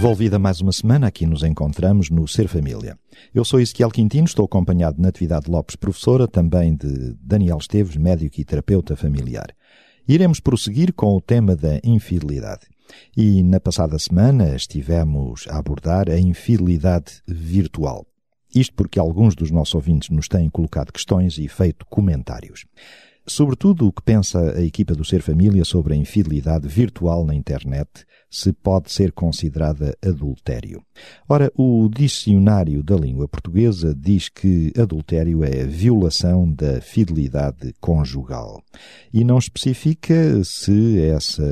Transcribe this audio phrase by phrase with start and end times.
[0.00, 2.96] Volvida mais uma semana, aqui nos encontramos no Ser Família.
[3.34, 8.40] Eu sou Ezequiel Quintino, estou acompanhado de Natividade Lopes, professora, também de Daniel Esteves, médico
[8.40, 9.48] e terapeuta familiar.
[10.06, 12.68] Iremos prosseguir com o tema da infidelidade.
[13.16, 18.06] E na passada semana estivemos a abordar a infidelidade virtual.
[18.54, 22.66] Isto porque alguns dos nossos ouvintes nos têm colocado questões e feito comentários.
[23.26, 28.06] Sobretudo o que pensa a equipa do Ser Família sobre a infidelidade virtual na internet,
[28.30, 30.82] se pode ser considerada adultério.
[31.28, 38.62] Ora, o dicionário da língua portuguesa diz que adultério é a violação da fidelidade conjugal
[39.12, 41.42] e não especifica se essa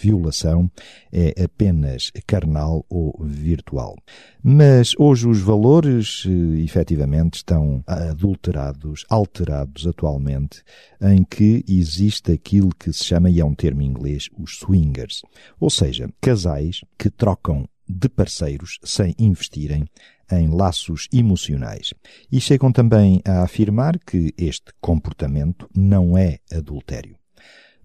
[0.00, 0.70] violação
[1.12, 3.96] é apenas carnal ou virtual.
[4.42, 10.62] Mas hoje os valores, eh, efetivamente, estão adulterados, alterados atualmente,
[11.02, 15.22] em que existe aquilo que se chama, e é um termo inglês, os swingers.
[15.58, 15.85] Ou seja,
[16.20, 19.84] casais que trocam de parceiros sem investirem
[20.30, 21.94] em laços emocionais.
[22.30, 27.16] E chegam também a afirmar que este comportamento não é adultério.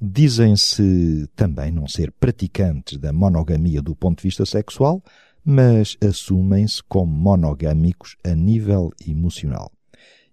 [0.01, 5.03] Dizem-se também não ser praticantes da monogamia do ponto de vista sexual,
[5.45, 9.71] mas assumem-se como monogâmicos a nível emocional.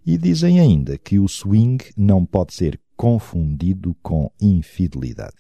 [0.06, 5.36] E dizem ainda que o swing não pode ser confundido com infidelidade.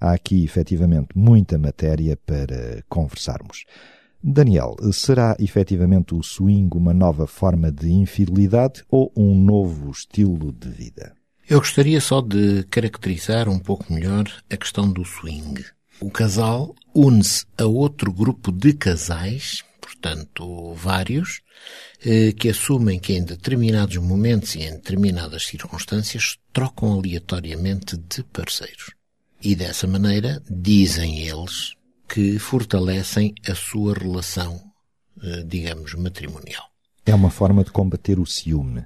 [0.00, 3.64] Há aqui efetivamente muita matéria para conversarmos.
[4.22, 10.68] Daniel, será efetivamente o swing uma nova forma de infidelidade ou um novo estilo de
[10.68, 11.14] vida?
[11.48, 15.64] Eu gostaria só de caracterizar um pouco melhor a questão do swing.
[16.00, 21.40] O casal une-se a outro grupo de casais, portanto vários,
[22.04, 28.97] eh, que assumem que em determinados momentos e em determinadas circunstâncias trocam aleatoriamente de parceiros.
[29.42, 31.74] E dessa maneira, dizem eles,
[32.08, 34.60] que fortalecem a sua relação,
[35.22, 36.64] eh, digamos, matrimonial.
[37.06, 38.84] É uma forma de combater o ciúme,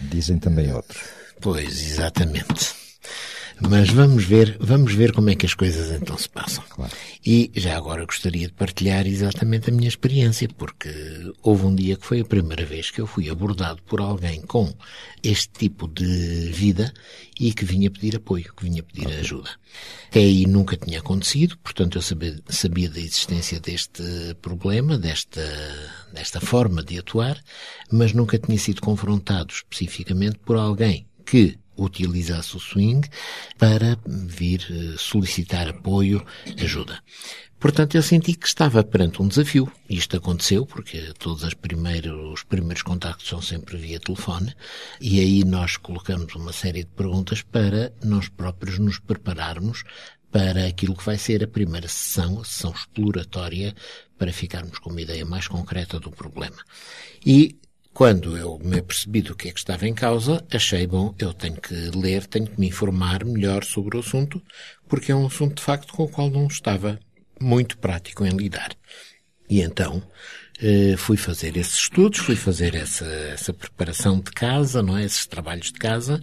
[0.00, 1.02] dizem também outros.
[1.40, 2.83] Pois, exatamente.
[3.60, 6.64] Mas vamos ver, vamos ver como é que as coisas então se passam.
[6.68, 6.92] Claro.
[7.24, 10.90] E já agora gostaria de partilhar exatamente a minha experiência, porque
[11.42, 14.74] houve um dia que foi a primeira vez que eu fui abordado por alguém com
[15.22, 16.92] este tipo de vida
[17.38, 19.50] e que vinha pedir apoio, que vinha pedir ajuda.
[20.08, 24.02] Até aí nunca tinha acontecido, portanto eu sabia, sabia da existência deste
[24.42, 25.42] problema, desta,
[26.12, 27.40] desta forma de atuar,
[27.90, 33.08] mas nunca tinha sido confrontado especificamente por alguém que utilizasse o swing
[33.58, 36.24] para vir eh, solicitar apoio,
[36.62, 37.02] ajuda.
[37.64, 39.72] Portanto, eu senti que estava perante um desafio.
[39.88, 44.54] Isto aconteceu porque todos os primeiros, os primeiros contactos são sempre via telefone
[45.00, 49.82] e aí nós colocamos uma série de perguntas para nós próprios nos prepararmos
[50.30, 53.74] para aquilo que vai ser a primeira sessão, a sessão exploratória,
[54.18, 56.56] para ficarmos com uma ideia mais concreta do problema.
[57.24, 57.56] E
[57.94, 61.60] quando eu me apercebi do que é que estava em causa, achei, bom, eu tenho
[61.60, 64.42] que ler, tenho que me informar melhor sobre o assunto,
[64.88, 66.98] porque é um assunto de facto com o qual não estava
[67.40, 68.72] muito prático em lidar.
[69.48, 70.02] E então,
[70.60, 75.04] eh, fui fazer esses estudos, fui fazer essa, essa preparação de casa, não é?
[75.04, 76.20] Esses trabalhos de casa,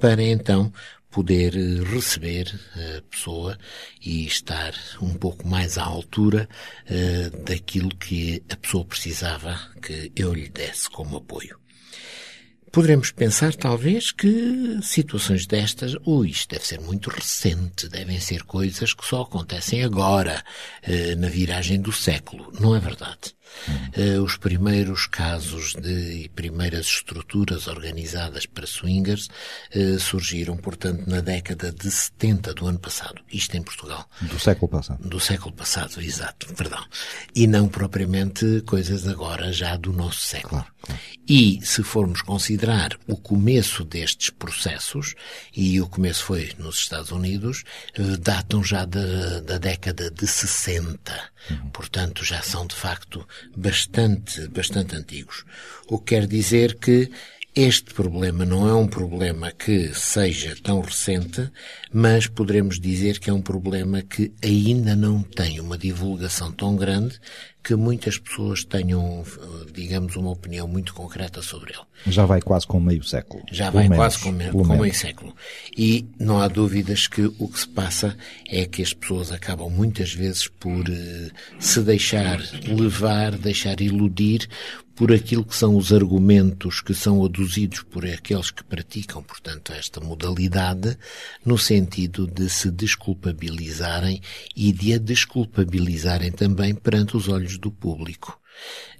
[0.00, 0.72] para então
[1.12, 2.58] poder eh, receber
[2.98, 3.56] a pessoa
[4.00, 6.48] e estar um pouco mais à altura
[6.86, 11.60] uh, daquilo que a pessoa precisava que eu lhe desse como apoio.
[12.72, 18.94] Poderemos pensar, talvez, que situações destas, ui, isto deve ser muito recente, devem ser coisas
[18.94, 20.42] que só acontecem agora,
[20.88, 22.50] uh, na viragem do século.
[22.58, 23.34] Não é verdade.
[23.96, 29.28] Uh, os primeiros casos de e primeiras estruturas organizadas para swingers
[29.74, 33.22] uh, surgiram, portanto, na década de 70 do ano passado.
[33.32, 34.08] Isto em Portugal.
[34.20, 35.08] Do século passado.
[35.08, 36.84] Do século passado, exato, perdão.
[37.34, 40.62] E não propriamente coisas agora já do nosso século.
[40.62, 41.00] Claro, claro.
[41.28, 45.14] E se formos considerar o começo destes processos,
[45.54, 47.64] e o começo foi nos Estados Unidos,
[47.98, 51.32] uh, datam já da, da década de 60.
[51.50, 51.70] Uhum.
[51.70, 55.44] Portanto, já são de facto bastante, bastante antigos.
[55.88, 57.10] O que quer dizer que
[57.54, 61.50] este problema não é um problema que seja tão recente,
[61.92, 67.20] mas poderemos dizer que é um problema que ainda não tem uma divulgação tão grande
[67.62, 69.24] que muitas pessoas tenham,
[69.72, 71.82] digamos, uma opinião muito concreta sobre ele.
[72.12, 73.44] Já vai quase com meio século.
[73.52, 75.34] Já vai menos, quase com, me com meio século.
[75.76, 78.16] E não há dúvidas que o que se passa
[78.48, 81.30] é que as pessoas acabam muitas vezes por uh,
[81.60, 84.48] se deixar levar, deixar iludir
[84.94, 90.00] por aquilo que são os argumentos que são aduzidos por aqueles que praticam, portanto, esta
[90.00, 90.96] modalidade,
[91.44, 94.20] no sentido de se desculpabilizarem
[94.54, 98.38] e de a desculpabilizarem também perante os olhos do público.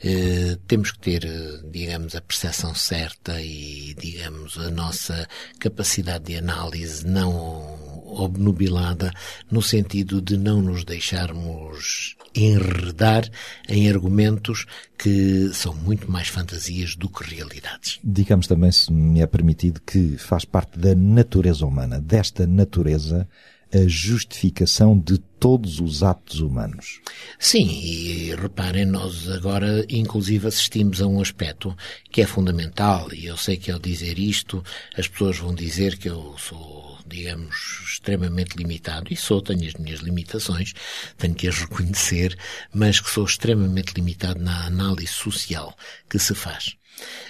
[0.04, 1.28] Uh, temos que ter,
[1.70, 5.28] digamos, a percepção certa e, digamos, a nossa
[5.58, 9.12] capacidade de análise não obnubilada
[9.50, 13.28] no sentido de não nos deixarmos enredar
[13.68, 14.66] em argumentos
[14.98, 17.98] que são muito mais fantasias do que realidades.
[18.02, 23.28] Digamos também, se me é permitido, que faz parte da natureza humana, desta natureza
[23.72, 27.00] a justificação de todos os atos humanos.
[27.38, 31.76] Sim, e reparem, nós agora inclusive assistimos a um aspecto
[32.10, 34.62] que é fundamental, e eu sei que ao dizer isto
[34.96, 40.00] as pessoas vão dizer que eu sou, digamos, extremamente limitado, e sou, tenho as minhas
[40.00, 40.74] limitações,
[41.16, 42.38] tenho que as reconhecer,
[42.72, 45.76] mas que sou extremamente limitado na análise social
[46.08, 46.76] que se faz.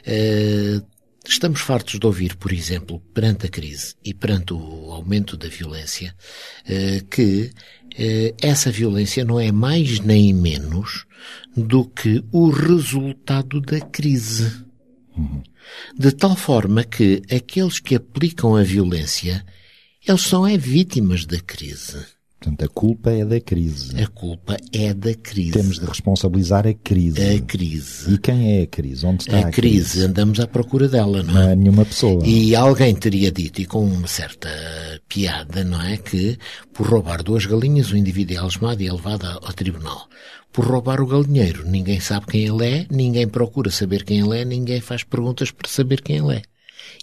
[0.06, 0.84] Uh,
[1.26, 6.14] Estamos fartos de ouvir, por exemplo, perante a crise e perante o aumento da violência,
[6.66, 7.50] eh, que
[7.96, 11.06] eh, essa violência não é mais nem menos
[11.56, 14.64] do que o resultado da crise.
[15.96, 19.44] De tal forma que aqueles que aplicam a violência,
[20.06, 22.04] eles são é vítimas da crise.
[22.42, 24.02] Portanto, a culpa é da crise.
[24.02, 25.52] A culpa é da crise.
[25.52, 27.36] Temos de responsabilizar a crise.
[27.36, 28.12] A crise.
[28.12, 29.06] E quem é a crise?
[29.06, 29.92] Onde está a, a crise?
[29.92, 30.04] crise?
[30.06, 31.44] Andamos à procura dela, não, não é?
[31.44, 32.20] Não é nenhuma pessoa.
[32.26, 34.48] E alguém teria dito, e com uma certa
[35.08, 35.96] piada, não é?
[35.96, 36.36] Que
[36.72, 40.08] por roubar duas galinhas o indivíduo é algemado e é levado ao tribunal.
[40.52, 44.44] Por roubar o galinheiro, ninguém sabe quem ele é, ninguém procura saber quem ele é,
[44.44, 46.42] ninguém faz perguntas para saber quem ele é.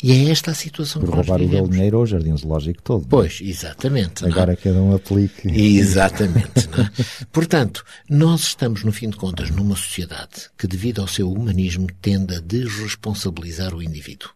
[0.02, 2.82] E é esta a situação Por que roubar nós o galinheiro ou o jardim zoológico
[2.82, 3.06] todo.
[3.06, 4.26] Pois, exatamente.
[4.26, 4.56] Agora não?
[4.56, 5.50] cada um aplique.
[5.50, 6.70] Exatamente.
[6.70, 7.26] É?
[7.34, 12.36] Portanto, nós estamos, no fim de contas, numa sociedade que, devido ao seu humanismo, tende
[12.36, 14.30] a desresponsabilizar o indivíduo.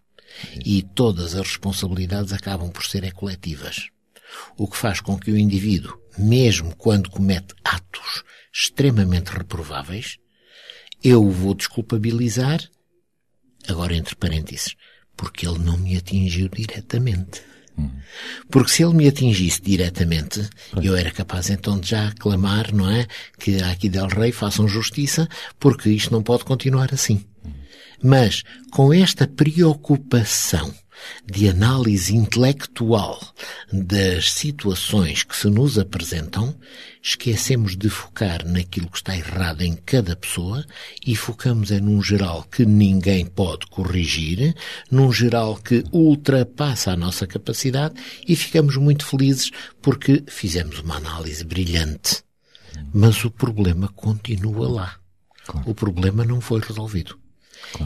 [0.66, 3.88] E todas as responsabilidades acabam por serem coletivas.
[4.58, 10.18] O que faz com que o indivíduo, mesmo quando comete atos extremamente reprováveis,
[11.04, 12.62] eu o vou desculpabilizar,
[13.68, 14.76] agora entre parênteses,
[15.16, 17.42] porque ele não me atingiu diretamente.
[18.52, 20.48] Porque se ele me atingisse diretamente,
[20.82, 23.08] eu era capaz então de já clamar, não é?
[23.40, 25.28] Que aqui del Rei façam justiça,
[25.60, 27.26] porque isto não pode continuar assim.
[28.02, 30.74] Mas, com esta preocupação
[31.26, 33.20] de análise intelectual
[33.72, 36.56] das situações que se nos apresentam,
[37.02, 40.66] esquecemos de focar naquilo que está errado em cada pessoa
[41.06, 44.56] e focamos é num geral que ninguém pode corrigir,
[44.90, 47.96] num geral que ultrapassa a nossa capacidade
[48.28, 49.52] e ficamos muito felizes
[49.82, 52.24] porque fizemos uma análise brilhante.
[52.94, 54.96] Mas o problema continua lá.
[55.46, 55.70] Claro.
[55.70, 57.23] O problema não foi resolvido.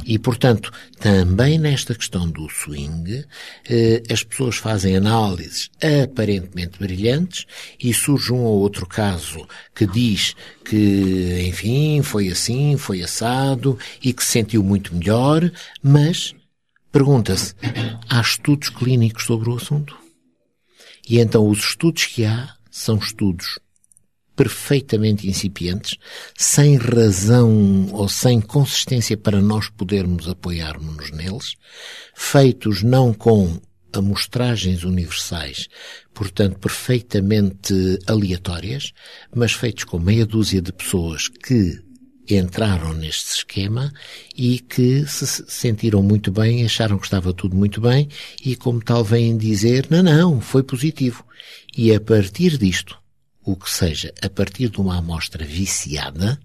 [0.06, 3.26] E, portanto, também nesta questão do swing,
[3.70, 7.46] eh, as pessoas fazem análises aparentemente brilhantes
[7.80, 10.36] e surge um ou outro caso que diz
[10.66, 15.50] que, enfim, foi assim, foi assado e que se sentiu muito melhor,
[15.82, 16.34] mas
[16.92, 17.54] pergunta-se,
[18.10, 19.98] há estudos clínicos sobre o assunto?
[21.08, 23.60] E então os estudos que há são estudos
[24.38, 25.98] perfeitamente incipientes,
[26.38, 31.56] sem razão ou sem consistência para nós podermos apoiarmos-nos neles,
[32.16, 33.60] feitos não com
[33.92, 35.68] amostragens universais,
[36.14, 37.74] portanto perfeitamente
[38.06, 38.94] aleatórias,
[39.36, 41.82] mas feitos com meia dúzia de pessoas que
[42.30, 43.92] entraram neste esquema
[44.36, 48.08] e que se sentiram muito bem, acharam que estava tudo muito bem
[48.44, 51.26] e como tal vêm dizer, não, não, foi positivo.
[51.76, 53.00] E a partir disto,
[53.48, 56.38] o que seja a partir de uma amostra viciada,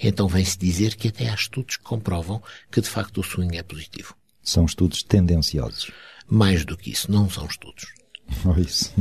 [0.00, 3.64] então vem-se dizer que até há estudos que comprovam que de facto o swing é
[3.64, 4.14] positivo.
[4.44, 5.90] São estudos tendenciosos.
[6.28, 7.84] Mais do que isso, não são estudos.
[8.44, 8.92] Oh, isso.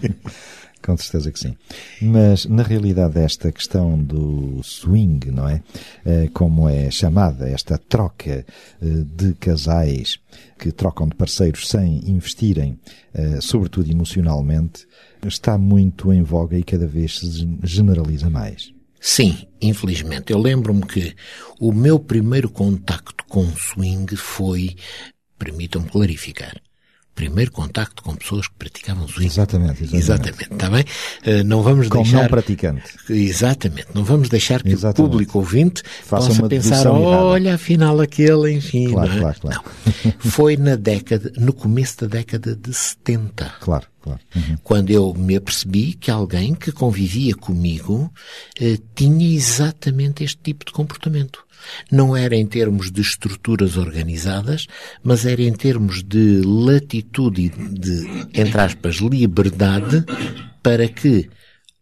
[0.82, 1.56] Com certeza que sim.
[2.00, 5.62] Mas, na realidade, esta questão do swing, não é?
[6.04, 8.44] Eh, como é chamada, esta troca eh,
[8.80, 10.18] de casais
[10.58, 12.78] que trocam de parceiros sem investirem,
[13.12, 14.86] eh, sobretudo emocionalmente,
[15.26, 18.72] está muito em voga e cada vez se generaliza mais.
[19.00, 20.32] Sim, infelizmente.
[20.32, 21.14] Eu lembro-me que
[21.60, 24.76] o meu primeiro contacto com o swing foi,
[25.38, 26.60] permitam-me clarificar,
[27.18, 29.26] primeiro contacto com pessoas que praticavam swing.
[29.26, 29.96] Exatamente, exatamente.
[29.96, 30.84] Exatamente, está bem?
[31.26, 32.22] Uh, não vamos Como deixar...
[32.22, 32.82] não praticante.
[33.10, 35.00] Exatamente, não vamos deixar que Exatamente.
[35.00, 39.20] o público ouvinte Faça possa pensar, olha, afinal aquele, enfim, Claro, não é?
[39.20, 39.62] claro, claro.
[40.04, 40.12] Não.
[40.30, 44.20] Foi na década, no começo da década de 70 Claro, claro.
[44.36, 44.56] Uhum.
[44.62, 48.12] quando eu me apercebi que alguém que convivia comigo
[48.60, 51.46] eh, tinha exatamente este tipo de comportamento.
[51.90, 54.66] Não era em termos de estruturas organizadas,
[55.02, 60.04] mas era em termos de latitude e de, entre aspas, liberdade
[60.62, 61.28] para que,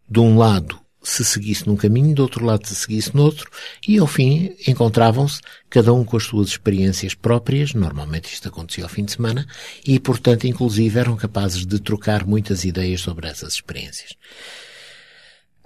[0.09, 0.79] de um lado,
[1.09, 3.49] se seguisse num caminho, do outro lado se seguisse noutro,
[3.87, 8.89] e ao fim encontravam-se cada um com as suas experiências próprias, normalmente isto acontecia ao
[8.89, 9.47] fim de semana,
[9.85, 14.11] e portanto inclusive eram capazes de trocar muitas ideias sobre essas experiências.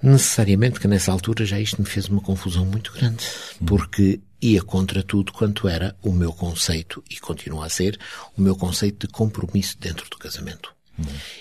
[0.03, 3.25] Necessariamente que nessa altura já isto me fez uma confusão muito grande,
[3.65, 7.99] porque ia contra tudo quanto era o meu conceito, e continua a ser,
[8.37, 10.73] o meu conceito de compromisso dentro do casamento.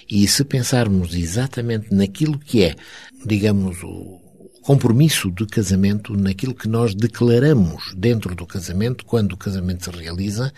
[0.08, 2.74] E se pensarmos exatamente naquilo que é,
[3.24, 4.20] digamos, o
[4.62, 10.52] compromisso de casamento, naquilo que nós declaramos dentro do casamento, quando o casamento se realiza,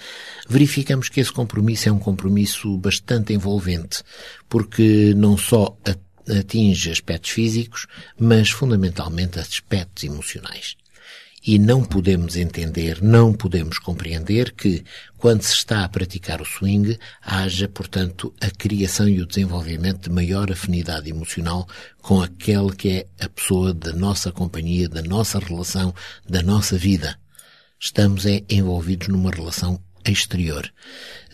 [0.48, 4.02] verificamos que esse compromisso é um compromisso bastante envolvente,
[4.48, 5.76] porque não só
[6.28, 7.86] atinge aspectos físicos,
[8.18, 10.76] mas fundamentalmente aspectos emocionais.
[11.44, 14.84] E não podemos entender, não podemos compreender que,
[15.18, 20.10] quando se está a praticar o swing, haja, portanto, a criação e o desenvolvimento de
[20.10, 21.66] maior afinidade emocional
[22.00, 25.92] com aquele que é a pessoa da nossa companhia, da nossa relação,
[26.28, 27.18] da nossa vida.
[27.80, 30.72] Estamos é, envolvidos numa relação exterior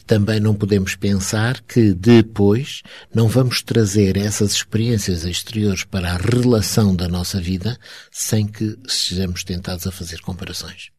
[0.09, 2.83] também não podemos pensar que depois
[3.15, 7.79] não vamos trazer essas experiências exteriores para a relação da nossa vida
[8.11, 10.98] sem que sejamos tentados a fazer comparações.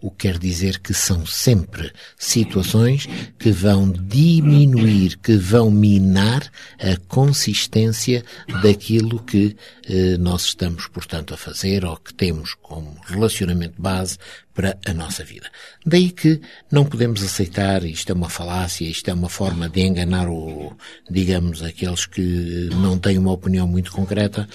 [0.00, 3.06] O que quer dizer que são sempre situações
[3.38, 8.24] que vão diminuir, que vão minar a consistência
[8.62, 14.18] daquilo que eh, nós estamos, portanto, a fazer ou que temos como relacionamento base
[14.54, 15.50] para a nossa vida.
[15.84, 16.40] Daí que
[16.70, 20.76] não podemos aceitar, isto é uma falácia, isto é uma forma de enganar o,
[21.10, 24.48] digamos, aqueles que não têm uma opinião muito concreta,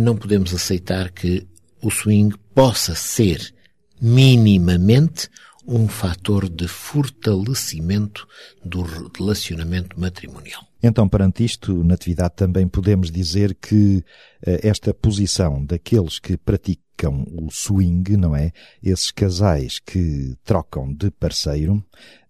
[0.00, 1.46] não podemos aceitar que
[1.80, 3.54] o swing possa ser
[4.00, 5.28] minimamente
[5.66, 8.26] um fator de fortalecimento
[8.64, 10.62] do relacionamento matrimonial.
[10.82, 14.04] Então, perante isto, Natividade, também podemos dizer que
[14.46, 18.52] uh, esta posição daqueles que praticam o swing, não é?
[18.82, 21.82] Esses casais que trocam de parceiro,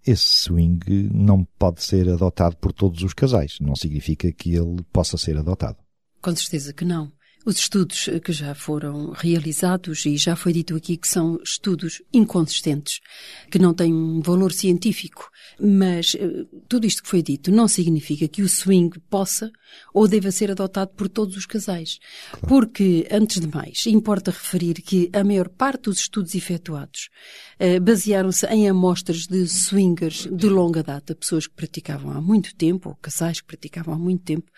[0.06, 3.59] esse swing não pode ser adotado por todos os casais.
[3.61, 5.78] Não significa que ele possa ser adotado.
[6.23, 7.11] Com certeza que não.
[7.46, 13.00] Os estudos que já foram realizados, e já foi dito aqui que são estudos inconsistentes,
[13.50, 16.16] que não têm um valor científico, mas
[16.68, 19.52] tudo isto que foi dito não significa que o swing possa
[19.92, 21.98] ou deva ser adotado por todos os casais.
[22.48, 27.10] Porque, antes de mais, importa referir que a maior parte dos estudos efetuados
[27.58, 32.88] eh, basearam-se em amostras de swingers de longa data, pessoas que praticavam há muito tempo,
[32.88, 34.50] ou casais que praticavam há muito tempo,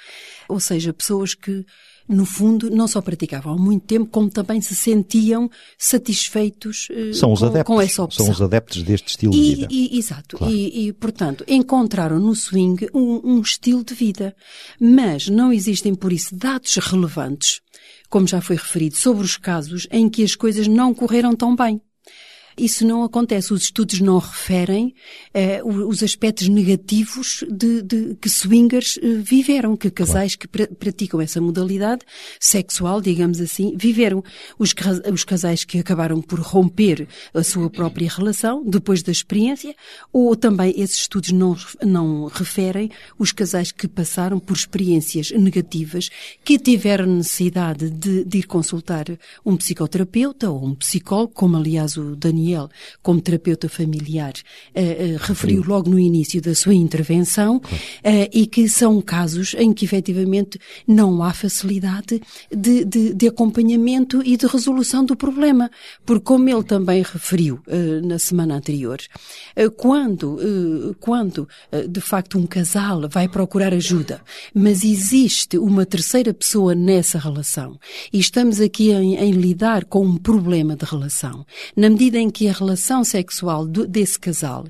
[0.48, 1.64] ou seja, pessoas que
[2.08, 7.32] no fundo, não só praticavam há muito tempo, como também se sentiam satisfeitos uh, são
[7.32, 8.26] os com, adeptos, com essa opção.
[8.26, 9.68] São os adeptos deste estilo e, de vida.
[9.70, 10.36] E, exato.
[10.36, 10.52] Claro.
[10.52, 14.34] E, e, portanto, encontraram no swing um, um estilo de vida.
[14.80, 17.60] Mas não existem, por isso, dados relevantes,
[18.08, 21.80] como já foi referido, sobre os casos em que as coisas não correram tão bem.
[22.56, 23.52] Isso não acontece.
[23.52, 24.94] Os estudos não referem
[25.34, 30.38] eh, os aspectos negativos de, de que swingers eh, viveram, que casais claro.
[30.38, 32.00] que pra, praticam essa modalidade
[32.40, 34.24] sexual, digamos assim, viveram.
[34.58, 34.74] Os,
[35.12, 39.76] os casais que acabaram por romper a sua própria relação depois da experiência,
[40.10, 46.08] ou também esses estudos não, não referem os casais que passaram por experiências negativas,
[46.42, 49.04] que tiveram necessidade de, de ir consultar
[49.44, 52.68] um psicoterapeuta ou um psicólogo, como aliás o Daniel Daniel,
[53.02, 54.32] como terapeuta familiar,
[54.74, 57.62] uh, uh, referiu logo no início da sua intervenção, uh,
[58.32, 62.22] e que são casos em que efetivamente não há facilidade
[62.54, 65.70] de, de, de acompanhamento e de resolução do problema.
[66.04, 67.60] Porque como ele também referiu
[68.04, 68.98] na semana anterior,
[69.76, 71.48] quando, quando
[71.88, 74.20] de facto um casal vai procurar ajuda,
[74.54, 77.78] mas existe uma terceira pessoa nessa relação,
[78.12, 82.35] e estamos aqui em, em lidar com um problema de relação, na medida em que
[82.48, 84.64] a relação sexual desse casal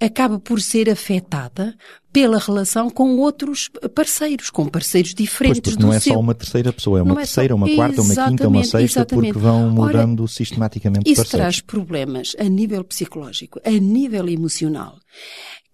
[0.00, 1.76] acaba por ser afetada
[2.16, 6.14] pela relação com outros parceiros, com parceiros diferentes pois, porque não é seu.
[6.14, 7.54] só uma terceira pessoa, é uma não terceira, é só...
[7.56, 9.34] uma quarta, uma quinta, uma sexta, exatamente.
[9.34, 11.30] porque vão mudando Ora, sistematicamente isso parceiros.
[11.30, 14.96] traz problemas a nível psicológico, a nível emocional,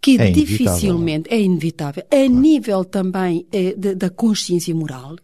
[0.02, 2.28] que é dificilmente é inevitável, a claro.
[2.28, 5.14] nível também eh, de, da consciência moral,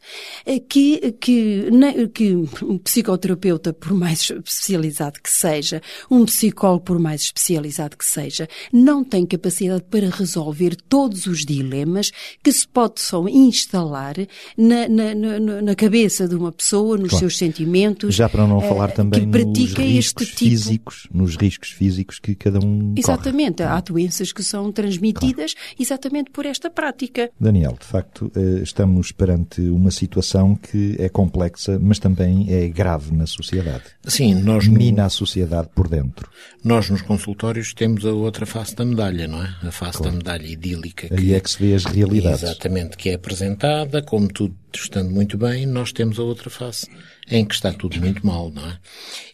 [0.46, 1.68] eh, que, que,
[2.14, 8.48] que um psicoterapeuta, por mais especializado que seja, um psicólogo, por mais especializado que seja,
[8.72, 10.76] não tem capacidade para resolver
[11.08, 12.10] todos os dilemas
[12.44, 14.14] que se possam instalar
[14.56, 17.20] na, na, na, na cabeça de uma pessoa, nos claro.
[17.20, 18.14] seus sentimentos.
[18.14, 20.50] Já para não falar também que pratica nos riscos este tipo...
[20.50, 23.70] físicos, nos riscos físicos que cada um Exatamente, corre.
[23.70, 25.76] há doenças que são transmitidas claro.
[25.80, 27.30] exatamente por esta prática.
[27.40, 33.16] Daniel, de facto, eh, estamos perante uma situação que é complexa, mas também é grave
[33.16, 33.84] na sociedade.
[34.06, 34.68] Sim, nós...
[34.68, 36.28] Mina a sociedade por dentro.
[36.62, 39.54] Nós, nos consultórios, temos a outra face da medalha, não é?
[39.62, 40.12] A face claro.
[40.12, 40.97] da medalha idílica.
[41.10, 42.42] Aí é que se vê as realidades.
[42.42, 46.86] Exatamente, que é apresentada, como tudo estando muito bem, nós temos a outra face,
[47.30, 48.78] em que está tudo muito mal, não é?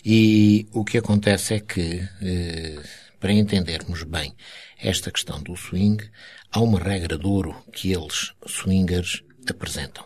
[0.05, 2.79] E o que acontece é que, eh,
[3.19, 4.35] para entendermos bem
[4.79, 6.05] esta questão do swing,
[6.51, 10.05] há uma regra de ouro que eles, swingers, apresentam.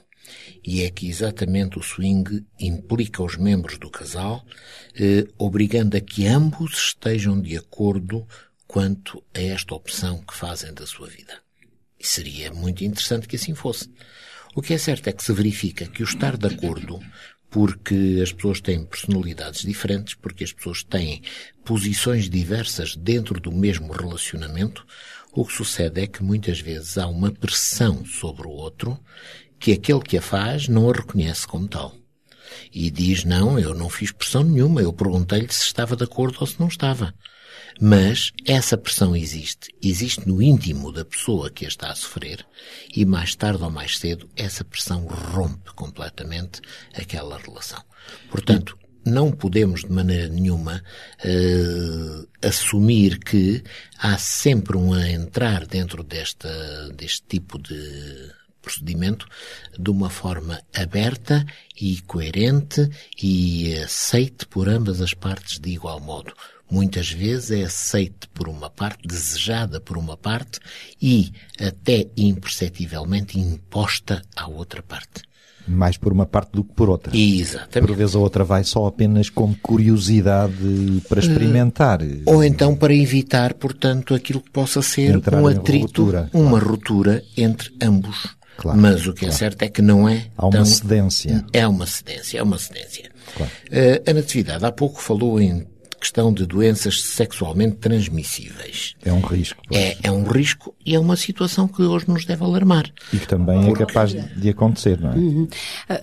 [0.64, 4.44] E é que exatamente o swing implica os membros do casal,
[4.94, 8.26] eh, obrigando a que ambos estejam de acordo
[8.66, 11.47] quanto a esta opção que fazem da sua vida.
[11.98, 13.90] E seria muito interessante que assim fosse.
[14.54, 17.00] O que é certo é que se verifica que o estar de acordo,
[17.50, 21.22] porque as pessoas têm personalidades diferentes, porque as pessoas têm
[21.64, 24.86] posições diversas dentro do mesmo relacionamento,
[25.32, 28.98] o que sucede é que muitas vezes há uma pressão sobre o outro
[29.58, 31.94] que aquele que a faz não a reconhece como tal.
[32.72, 36.46] E diz, não, eu não fiz pressão nenhuma, eu perguntei-lhe se estava de acordo ou
[36.46, 37.14] se não estava.
[37.80, 39.73] Mas essa pressão existe.
[39.80, 42.44] Existe no íntimo da pessoa que a está a sofrer
[42.94, 46.61] e mais tarde ou mais cedo essa pressão rompe completamente
[46.92, 47.82] aquela relação.
[48.30, 50.82] Portanto, não podemos de maneira nenhuma
[51.25, 53.62] uh, assumir que
[53.99, 59.26] há sempre um a entrar dentro desta, deste tipo de procedimento
[59.78, 61.47] de uma forma aberta
[61.80, 62.90] e coerente
[63.23, 66.35] e aceite por ambas as partes de igual modo
[66.70, 70.60] muitas vezes é aceite por uma parte, desejada por uma parte
[71.00, 75.22] e até imperceptivelmente imposta à outra parte.
[75.66, 77.14] Mais por uma parte do que por outra.
[77.14, 77.87] Exatamente.
[77.87, 80.54] Por vezes a outra vai só apenas como curiosidade
[81.07, 82.00] para experimentar.
[82.24, 86.70] Ou então para evitar, portanto, aquilo que possa ser Entrar um atrito, ruptura, uma claro.
[86.70, 88.38] ruptura entre ambos.
[88.57, 89.35] Claro, Mas o que é claro.
[89.35, 90.26] é certo é que não é.
[90.37, 90.64] Há uma tão...
[90.64, 91.44] cedência.
[91.52, 93.11] É uma cedência, é uma cedência.
[93.37, 93.52] Claro.
[93.70, 95.66] Uh, a Natividade há pouco falou em
[95.98, 98.94] questão de doenças sexualmente transmissíveis.
[99.04, 99.61] É um risco.
[99.72, 102.90] É, é um risco e é uma situação que hoje nos deve alarmar.
[103.12, 103.82] E que também é Porque...
[103.82, 105.16] é capaz de acontecer, não é?
[105.16, 105.48] Uhum.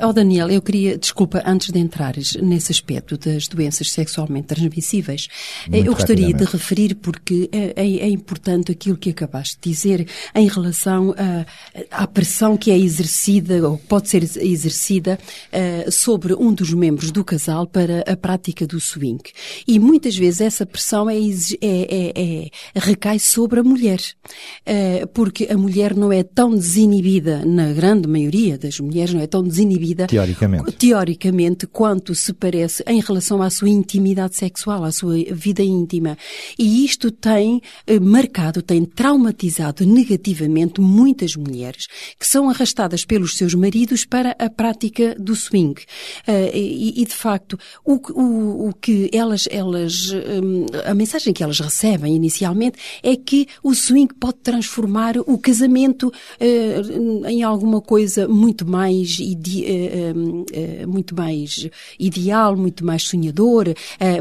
[0.08, 5.28] Oh, Daniel, eu queria, desculpa, antes de entrares nesse aspecto das doenças sexualmente transmissíveis,
[5.68, 10.08] Muito eu gostaria de referir porque é, é, é, importante aquilo que acabaste de dizer
[10.34, 15.18] em relação à, à pressão que é exercida ou pode ser exercida
[15.52, 19.22] uh, sobre um dos membros do casal para a prática do swing.
[19.68, 21.22] E muitas vezes essa pressão é, é,
[21.62, 27.72] é, é recai sobre a mulher, uh, porque a mulher não é tão desinibida, na
[27.72, 33.42] grande maioria das mulheres, não é tão desinibida teoricamente, teoricamente quanto se parece em relação
[33.42, 36.18] à sua intimidade sexual, à sua vida íntima.
[36.58, 41.88] E isto tem uh, marcado, tem traumatizado negativamente muitas mulheres
[42.20, 45.80] que são arrastadas pelos seus maridos para a prática do swing.
[46.28, 51.34] Uh, e, e, de facto, o, o, o que elas, elas elas, hum, a mensagem
[51.34, 57.82] que elas recebem inicialmente é que o swing pode transformar o casamento uh, em alguma
[57.82, 63.66] coisa muito mais, ide, uh, uh, muito mais ideal, muito mais sonhador,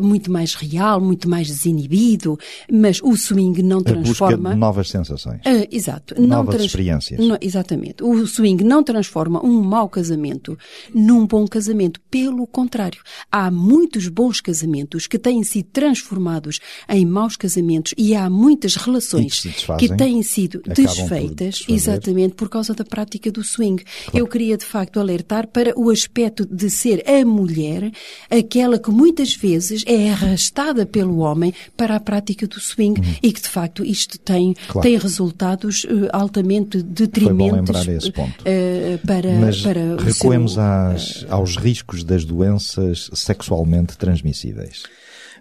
[0.03, 2.39] muito mais real, muito mais desinibido,
[2.71, 4.35] mas o swing não transforma...
[4.35, 5.41] A busca de novas sensações.
[5.71, 6.21] exato.
[6.21, 6.67] Novas trans...
[6.67, 7.21] experiências.
[7.21, 8.03] Não, exatamente.
[8.03, 10.59] O swing não transforma um mau casamento
[10.95, 12.01] num bom casamento.
[12.11, 18.29] Pelo contrário, há muitos bons casamentos que têm sido transformados em maus casamentos e há
[18.29, 19.43] muitas relações
[19.79, 23.83] que, têm sido desfeitas por exatamente por causa da prática do swing.
[23.83, 24.19] Claro.
[24.19, 27.91] Eu queria de facto alertar para o aspecto de ser a mulher
[28.31, 33.15] aquela que muitas vezes é arrastada pelo homem para a prática do swing uhum.
[33.23, 34.89] e que de facto isto tem, claro.
[34.89, 42.05] tem resultados uh, altamente detrimentes uh, para, Mas para recuemos seu, às, uh, aos riscos
[42.05, 44.83] das doenças sexualmente transmissíveis.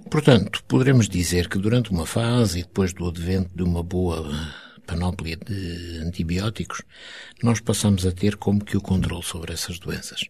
[0.10, 4.30] Portanto, poderemos dizer que durante uma fase e depois do advento de uma boa
[4.86, 6.82] panóplia de antibióticos,
[7.42, 10.26] nós passamos a ter como que o controle sobre essas doenças.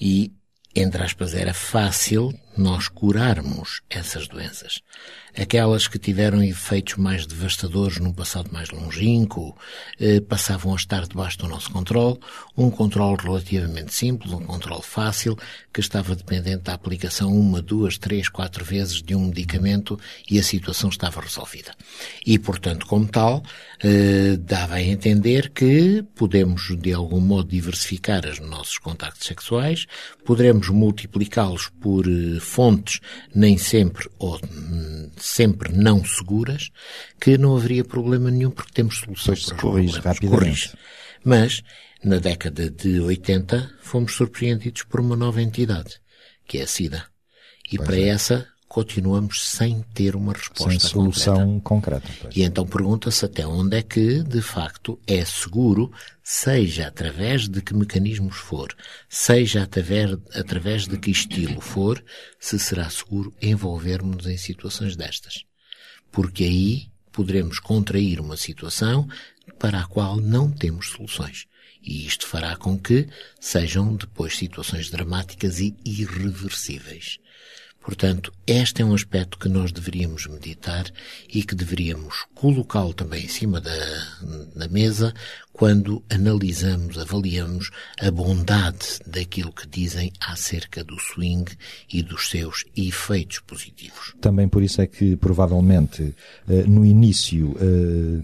[0.00, 0.32] E,
[0.74, 4.82] entre aspas, era fácil, nós curarmos essas doenças.
[5.36, 9.56] Aquelas que tiveram efeitos mais devastadores num passado mais longínquo,
[10.00, 12.18] eh, passavam a estar debaixo do nosso controle,
[12.56, 15.38] um controle relativamente simples, um controle fácil,
[15.72, 20.42] que estava dependente da aplicação uma, duas, três, quatro vezes de um medicamento e a
[20.42, 21.72] situação estava resolvida.
[22.26, 23.44] E, portanto, como tal,
[23.80, 29.86] eh, dava a entender que podemos, de algum modo, diversificar os nossos contactos sexuais,
[30.24, 33.00] poderemos multiplicá-los por eh, fontes
[33.34, 34.40] nem sempre ou
[35.16, 36.70] sempre não seguras,
[37.20, 40.00] que não haveria problema nenhum porque temos soluções para os corrige.
[40.28, 40.72] Corrige.
[41.24, 41.62] Mas,
[42.02, 46.00] na década de 80, fomos surpreendidos por uma nova entidade,
[46.46, 47.04] que é a SIDA.
[47.70, 48.08] E pois para é.
[48.08, 52.06] essa continuamos sem ter uma resposta sem solução concreta.
[52.06, 55.90] concreta e então pergunta-se até onde é que, de facto, é seguro,
[56.22, 58.76] seja através de que mecanismos for,
[59.08, 62.04] seja através, através de que estilo for,
[62.38, 65.44] se será seguro envolvermos-nos em situações destas.
[66.12, 69.08] Porque aí poderemos contrair uma situação
[69.58, 71.46] para a qual não temos soluções.
[71.82, 73.08] E isto fará com que
[73.40, 77.18] sejam depois situações dramáticas e irreversíveis.
[77.88, 80.84] Portanto, este é um aspecto que nós deveríamos meditar
[81.32, 83.70] e que deveríamos colocá-lo também em cima da,
[84.54, 85.14] da mesa
[85.54, 91.50] quando analisamos, avaliamos a bondade daquilo que dizem acerca do swing
[91.90, 94.14] e dos seus efeitos positivos.
[94.20, 96.14] Também por isso é que provavelmente
[96.46, 98.20] eh, no início eh,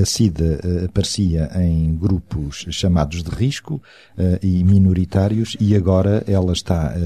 [0.00, 3.82] a SIDA eh, aparecia em grupos chamados de risco
[4.16, 6.98] eh, e minoritários e agora ela está a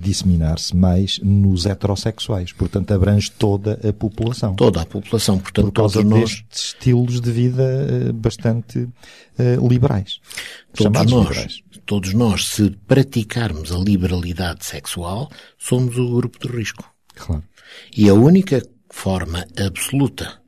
[0.00, 2.52] disseminar-se mais nos heterossexuais.
[2.52, 4.54] Portanto, abrange toda a população.
[4.54, 5.38] Toda a população.
[5.38, 6.20] Portanto, Por causa nós...
[6.20, 8.88] destes estilos de vida eh, bastante
[9.66, 10.20] liberais.
[10.74, 11.62] Todos nós, liberais.
[11.86, 16.84] todos nós, se praticarmos a liberalidade sexual, somos o grupo de risco.
[17.14, 17.42] Claro.
[17.96, 20.39] E a única forma absoluta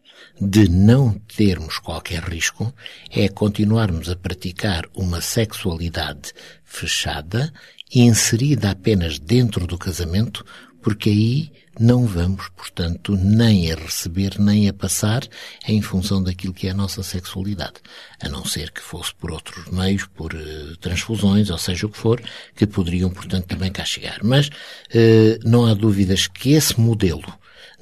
[0.45, 2.75] de não termos qualquer risco
[3.11, 6.33] é continuarmos a praticar uma sexualidade
[6.65, 7.53] fechada,
[7.95, 10.45] inserida apenas dentro do casamento,
[10.83, 15.23] porque aí não vamos, portanto, nem a receber nem a passar
[15.69, 17.75] em função daquilo que é a nossa sexualidade.
[18.21, 21.97] A não ser que fosse por outros meios, por uh, transfusões, ou seja o que
[21.97, 22.21] for,
[22.57, 24.19] que poderiam, portanto, também cá chegar.
[24.25, 27.33] Mas uh, não há dúvidas que esse modelo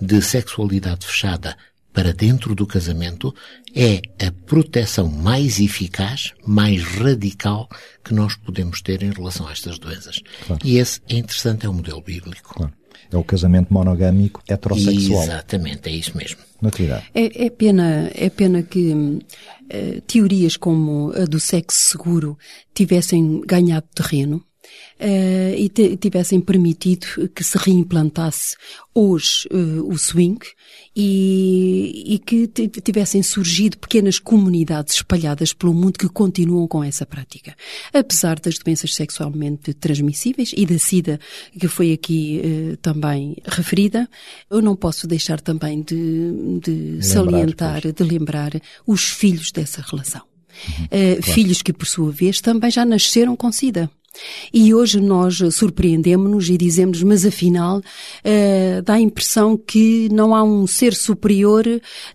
[0.00, 1.56] de sexualidade fechada
[1.92, 3.34] para dentro do casamento
[3.74, 7.68] é a proteção mais eficaz, mais radical
[8.04, 10.20] que nós podemos ter em relação a estas doenças.
[10.46, 10.60] Claro.
[10.64, 12.54] E esse é interessante, é o modelo bíblico.
[12.54, 12.72] Claro.
[13.12, 15.24] É o casamento monogâmico heterossexual.
[15.24, 16.38] Exatamente, é isso mesmo.
[17.12, 22.38] É, é, pena, é pena que uh, teorias como a do sexo seguro
[22.72, 24.44] tivessem ganhado terreno
[25.00, 28.56] uh, e tivessem permitido que se reimplantasse
[28.94, 30.38] hoje uh, o swing
[30.94, 32.48] e, e que
[32.82, 37.54] tivessem surgido pequenas comunidades espalhadas pelo mundo que continuam com essa prática.
[37.92, 41.20] Apesar das doenças sexualmente transmissíveis e da SIDA,
[41.58, 44.08] que foi aqui uh, também referida,
[44.50, 48.52] eu não posso deixar também de, de salientar, de lembrar
[48.86, 50.22] os filhos dessa relação.
[50.68, 51.22] Uhum, uh, claro.
[51.22, 53.90] Filhos que, por sua vez, também já nasceram com SIDA.
[54.52, 60.42] E hoje nós surpreendemos-nos e dizemos, mas afinal uh, dá a impressão que não há
[60.42, 61.64] um ser superior,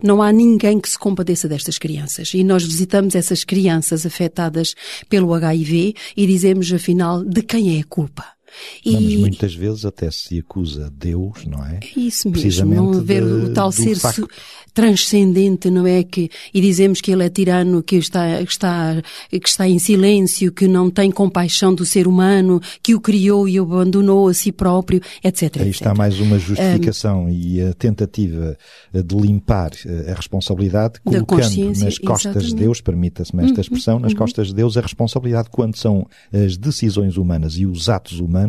[0.02, 2.32] não há ninguém que se compadeça destas crianças.
[2.34, 4.74] E nós visitamos essas crianças afetadas
[5.08, 8.35] pelo HIV e dizemos, afinal, de quem é a culpa?
[8.84, 8.92] E...
[8.92, 11.80] Mas muitas vezes até se acusa Deus, não é?
[11.82, 14.28] É isso mesmo, não ver de, o tal ser facto
[14.76, 16.02] transcendente, não é?
[16.02, 20.68] Que, e dizemos que ele é tirano, que está, está, que está em silêncio, que
[20.68, 25.00] não tem compaixão do ser humano, que o criou e o abandonou a si próprio,
[25.24, 25.62] etc.
[25.62, 28.54] Aí está mais uma justificação um, e a tentativa
[28.92, 31.40] de limpar eh, a responsabilidade, colocando
[31.82, 32.48] nas costas exatamente.
[32.48, 34.18] de Deus, permita-se-me esta uhum, expressão, nas uhum.
[34.18, 38.45] costas de Deus a responsabilidade quando são as decisões humanas e os atos humanos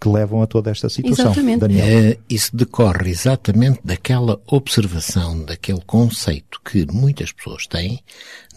[0.00, 1.26] que levam a toda esta situação.
[1.26, 1.60] Exatamente.
[1.60, 1.86] Daniel.
[1.86, 8.00] É, isso decorre exatamente daquela observação, da aquele conceito que muitas pessoas têm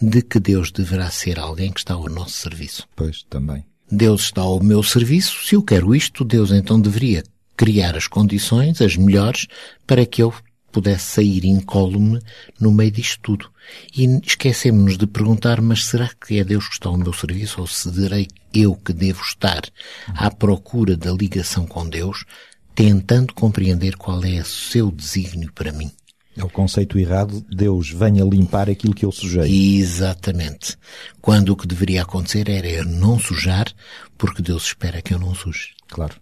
[0.00, 2.86] de que Deus deverá ser alguém que está ao nosso serviço.
[2.96, 3.64] Pois, também.
[3.90, 7.22] Deus está ao meu serviço, se eu quero isto, Deus então deveria
[7.56, 9.46] criar as condições, as melhores,
[9.86, 10.34] para que eu
[10.76, 12.20] pudesse sair incólume
[12.60, 13.50] no meio disto tudo.
[13.96, 17.66] E esquecemos-nos de perguntar, mas será que é Deus que está ao meu serviço ou
[17.66, 19.62] se serei eu que devo estar
[20.08, 22.26] à procura da ligação com Deus,
[22.74, 25.90] tentando compreender qual é o seu desígnio para mim?
[26.36, 29.78] É o conceito errado, Deus venha limpar aquilo que eu sujei.
[29.78, 30.76] Exatamente.
[31.22, 33.72] Quando o que deveria acontecer era eu não sujar,
[34.18, 35.70] porque Deus espera que eu não suje.
[35.88, 36.16] Claro.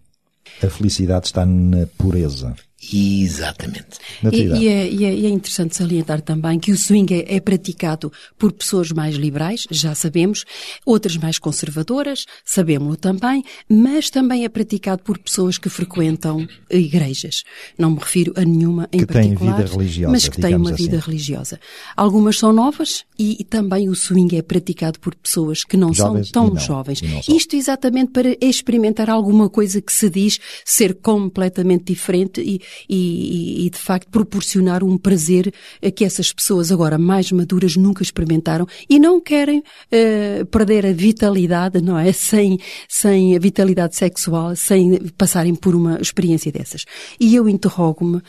[0.62, 2.54] A felicidade está na pureza.
[2.92, 3.98] Exatamente.
[4.32, 8.52] E, e, é, e, é, interessante salientar também que o swing é, é, praticado por
[8.52, 10.44] pessoas mais liberais, já sabemos,
[10.84, 17.44] outras mais conservadoras, sabemos-lo também, mas também é praticado por pessoas que frequentam igrejas.
[17.78, 20.84] Não me refiro a nenhuma em que particular, vida religiosa, mas que têm uma assim.
[20.84, 21.60] vida religiosa.
[21.96, 26.28] Algumas são novas e, e, também o swing é praticado por pessoas que não jovens
[26.28, 27.00] são tão não, jovens.
[27.28, 33.70] Isto exatamente para experimentar alguma coisa que se diz ser completamente diferente e, e, e,
[33.70, 35.52] de facto proporcionar um prazer
[35.94, 41.80] que essas pessoas agora mais maduras nunca experimentaram e não querem uh, perder a vitalidade,
[41.80, 42.12] não é?
[42.12, 42.58] Sem,
[42.88, 46.84] sem a vitalidade sexual, sem passarem por uma experiência dessas.
[47.18, 48.22] E eu interrogo-me uh,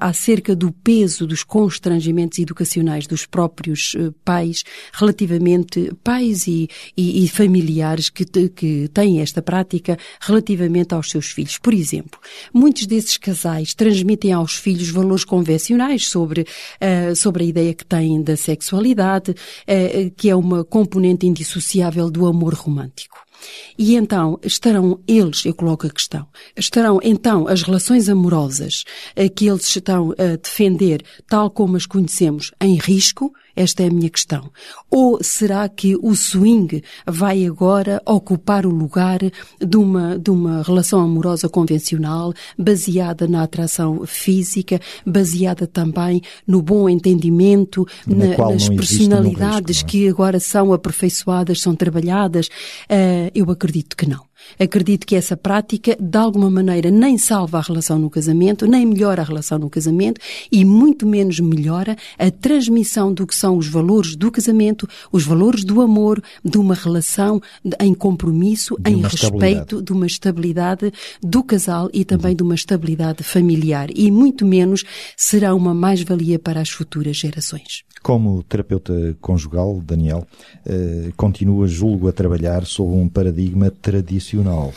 [0.00, 7.28] acerca do peso dos constrangimentos educacionais dos próprios uh, pais relativamente, pais e, e, e
[7.28, 11.58] familiares que, que têm esta prática relativamente aos seus filhos.
[11.58, 12.18] Por exemplo,
[12.52, 18.22] muitos desses casais transmitem aos filhos valores convencionais sobre, uh, sobre a ideia que têm
[18.22, 23.18] da sexualidade, uh, que é uma componente indissociável do amor romântico.
[23.78, 28.82] E então estarão eles, eu coloco a questão, estarão então as relações amorosas
[29.36, 33.32] que eles estão a defender, tal como as conhecemos, em risco?
[33.58, 34.52] Esta é a minha questão.
[34.88, 39.18] Ou será que o swing vai agora ocupar o lugar
[39.60, 46.88] de uma, de uma relação amorosa convencional, baseada na atração física, baseada também no bom
[46.88, 49.90] entendimento, na, nas personalidades risco, é?
[49.90, 52.46] que agora são aperfeiçoadas, são trabalhadas?
[52.46, 54.27] Uh, eu acredito que não.
[54.58, 59.22] Acredito que essa prática, de alguma maneira, nem salva a relação no casamento, nem melhora
[59.22, 64.16] a relação no casamento e muito menos melhora a transmissão do que são os valores
[64.16, 67.40] do casamento, os valores do amor, de uma relação
[67.80, 72.36] em compromisso, em respeito, de uma estabilidade do casal e também uhum.
[72.36, 73.88] de uma estabilidade familiar.
[73.94, 74.84] E muito menos
[75.16, 77.84] será uma mais-valia para as futuras gerações.
[78.02, 80.26] Como terapeuta conjugal, Daniel,
[80.64, 84.72] eh, continua, julgo, a trabalhar sob um paradigma tradicional.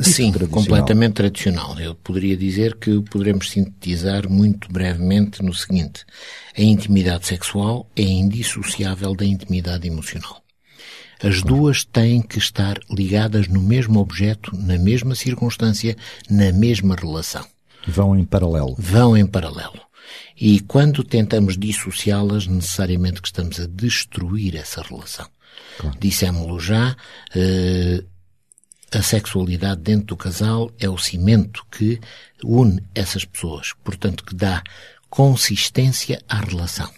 [0.00, 0.48] Sim, tradicional.
[0.48, 1.78] completamente tradicional.
[1.80, 6.04] Eu poderia dizer que poderemos sintetizar muito brevemente no seguinte:
[6.56, 10.42] a intimidade sexual é indissociável da intimidade emocional.
[11.22, 15.96] As duas têm que estar ligadas no mesmo objeto, na mesma circunstância,
[16.28, 17.44] na mesma relação.
[17.88, 18.74] Vão em paralelo.
[18.78, 19.85] Vão em paralelo.
[20.38, 25.26] E quando tentamos dissociá-las, necessariamente que estamos a destruir essa relação.
[25.78, 25.98] Claro.
[25.98, 26.96] Dissemos-lo já,
[27.34, 28.04] eh,
[28.92, 32.00] a sexualidade dentro do casal é o cimento que
[32.44, 34.62] une essas pessoas, portanto que dá
[35.08, 36.90] consistência à relação.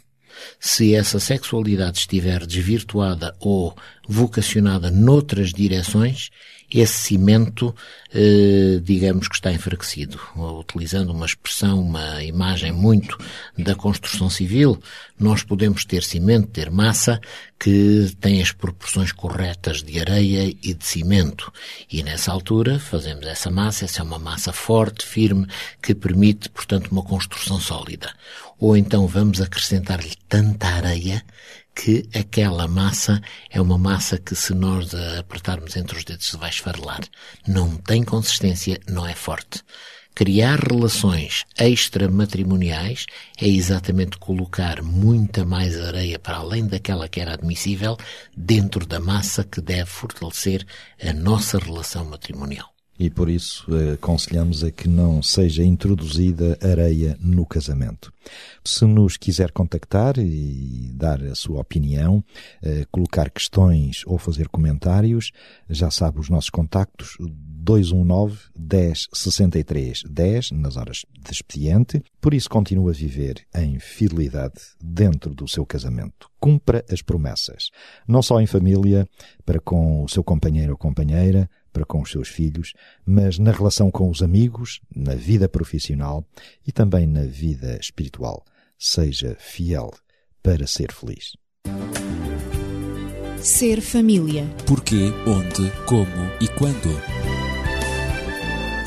[0.60, 3.76] Se essa sexualidade estiver desvirtuada ou
[4.08, 6.30] vocacionada noutras direções,
[6.70, 7.74] esse cimento,
[8.12, 10.20] eh, digamos que está enfraquecido.
[10.36, 13.18] Utilizando uma expressão, uma imagem muito
[13.56, 14.78] da construção civil,
[15.18, 17.20] nós podemos ter cimento, ter massa
[17.58, 21.50] que tem as proporções corretas de areia e de cimento.
[21.90, 25.46] E nessa altura fazemos essa massa, essa é uma massa forte, firme,
[25.82, 28.12] que permite, portanto, uma construção sólida.
[28.60, 31.24] Ou então vamos acrescentar-lhe tanta areia
[31.80, 36.50] que aquela massa é uma massa que se nós apertarmos entre os dedos se vai
[36.50, 37.00] esfarelar.
[37.46, 39.62] Não tem consistência, não é forte.
[40.12, 43.06] Criar relações extramatrimoniais
[43.40, 47.96] é exatamente colocar muita mais areia para além daquela que era admissível
[48.36, 50.66] dentro da massa que deve fortalecer
[51.00, 57.16] a nossa relação matrimonial e por isso eh, aconselhamos a que não seja introduzida areia
[57.20, 58.12] no casamento.
[58.64, 62.22] Se nos quiser contactar e dar a sua opinião,
[62.62, 65.30] eh, colocar questões ou fazer comentários,
[65.70, 72.02] já sabe os nossos contactos 219 10 63 10 nas horas de expediente.
[72.20, 76.28] Por isso continua a viver em fidelidade dentro do seu casamento.
[76.40, 77.70] Cumpra as promessas,
[78.06, 79.08] não só em família,
[79.44, 82.74] para com o seu companheiro ou companheira, para com os seus filhos,
[83.06, 86.26] mas na relação com os amigos, na vida profissional
[86.66, 88.44] e também na vida espiritual.
[88.76, 89.92] Seja fiel
[90.42, 91.36] para ser feliz.
[93.40, 94.44] Ser família.
[94.66, 96.08] Porquê, onde, como
[96.40, 96.90] e quando.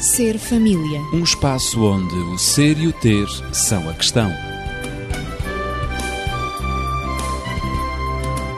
[0.01, 0.99] Ser família.
[1.13, 4.29] Um espaço onde o ser e o ter são a questão.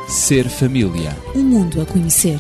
[0.08, 1.16] Ser família.
[1.36, 2.40] Um mundo a conhecer.